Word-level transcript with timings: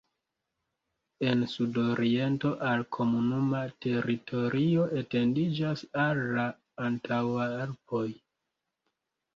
En 1.31 1.43
sudoriento 1.51 2.51
al 2.69 2.81
komunuma 2.97 3.59
teritorio 3.87 4.87
etendiĝas 5.05 5.85
al 6.07 6.27
la 6.41 6.49
Antaŭalpoj. 6.91 8.07